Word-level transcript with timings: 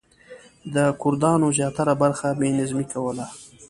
د 0.73 0.77
کردانو 1.01 1.47
زیاتره 1.57 1.93
برخه 2.01 2.27
بې 2.39 2.49
نظمي 2.59 2.85
کوله. 2.93 3.25